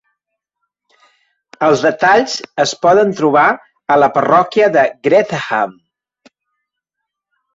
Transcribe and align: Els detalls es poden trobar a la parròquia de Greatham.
Els 1.65 1.83
detalls 1.87 2.37
es 2.63 2.73
poden 2.85 3.13
trobar 3.19 3.45
a 3.95 3.99
la 4.05 4.09
parròquia 4.15 4.69
de 4.77 4.85
Greatham. 5.09 5.77